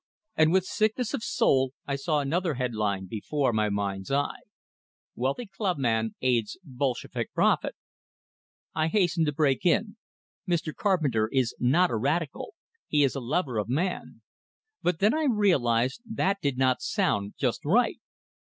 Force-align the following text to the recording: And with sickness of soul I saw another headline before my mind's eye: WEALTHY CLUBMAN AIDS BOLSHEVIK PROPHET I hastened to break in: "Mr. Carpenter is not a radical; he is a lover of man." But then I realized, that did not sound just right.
And 0.35 0.51
with 0.51 0.63
sickness 0.65 1.13
of 1.13 1.21
soul 1.21 1.73
I 1.85 1.95
saw 1.95 2.21
another 2.21 2.55
headline 2.55 3.05
before 3.05 3.53
my 3.53 3.69
mind's 3.69 4.11
eye: 4.11 4.41
WEALTHY 5.13 5.45
CLUBMAN 5.55 6.15
AIDS 6.23 6.57
BOLSHEVIK 6.63 7.31
PROPHET 7.33 7.75
I 8.73 8.87
hastened 8.87 9.27
to 9.27 9.31
break 9.31 9.63
in: 9.63 9.97
"Mr. 10.49 10.73
Carpenter 10.73 11.29
is 11.31 11.53
not 11.59 11.91
a 11.91 11.95
radical; 11.97 12.55
he 12.87 13.03
is 13.03 13.13
a 13.13 13.19
lover 13.21 13.59
of 13.59 13.69
man." 13.69 14.23
But 14.81 14.97
then 14.97 15.13
I 15.13 15.27
realized, 15.29 16.01
that 16.09 16.37
did 16.41 16.57
not 16.57 16.81
sound 16.81 17.35
just 17.37 17.63
right. 17.63 17.99